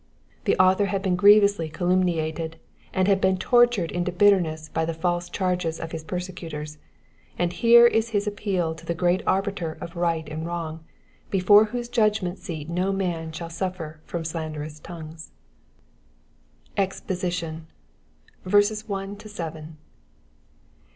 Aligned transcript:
The 0.45 0.57
author 0.57 0.85
had 0.87 1.03
been 1.03 1.15
grievous^ 1.15 1.57
oatumniaied, 1.59 2.55
and 2.91 3.07
had 3.07 3.21
been 3.21 3.37
tortured 3.37 3.91
into 3.91 4.11
bitterness 4.11 4.67
bu 4.67 4.87
the 4.87 4.95
false 4.95 5.29
charges 5.29 5.79
of 5.79 5.91
his 5.91 6.03
persecutors, 6.03 6.79
and 7.37 7.53
here 7.53 7.85
is 7.85 8.11
lus 8.11 8.25
apped 8.27 8.37
to 8.77 8.91
ihe 8.93 8.97
great 8.97 9.21
Arbiter 9.27 9.77
cf 9.79 9.93
right 9.93 10.27
and 10.27 10.47
wrong, 10.47 10.83
before 11.29 11.65
whose 11.65 11.87
judgment 11.87 12.39
seal 12.39 12.65
no 12.67 12.91
man 12.91 13.31
shall 13.31 13.51
suffer 13.51 13.99
from 14.07 14.25
slanderous 14.25 14.79
tongues, 14.79 15.33
EXPOSITION. 16.77 17.67